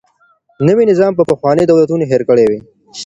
نوی 0.67 0.85
نظام 0.91 1.11
به 1.17 1.23
پخواني 1.31 1.63
دولتونه 1.71 2.03
هیر 2.11 2.21
کړي 2.29 2.45
وي. 2.49 2.59